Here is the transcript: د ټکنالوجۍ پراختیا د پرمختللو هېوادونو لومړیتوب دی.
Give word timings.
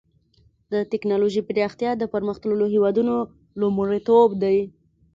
د 0.71 0.73
ټکنالوجۍ 0.91 1.41
پراختیا 1.49 1.91
د 1.97 2.03
پرمختللو 2.13 2.65
هېوادونو 2.75 3.15
لومړیتوب 3.61 4.29
دی. 4.43 4.57